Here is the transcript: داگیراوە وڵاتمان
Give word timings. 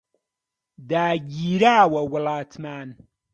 داگیراوە 0.89 2.01
وڵاتمان 2.11 2.87